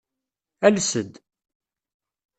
Ales-d. 0.65 1.13